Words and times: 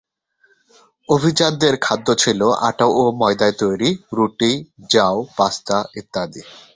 অভিজাতদের 1.09 1.73
খাদ্য 1.81 2.07
ছিল 2.15 2.41
আটা 2.69 2.85
ও 2.93 3.03
ময়দায় 3.19 3.55
তৈরি 3.61 3.89
রুটি, 4.13 4.51
জাউ, 4.91 5.15
পাস্তা 5.37 5.77
ইত্যাদি। 5.95 6.41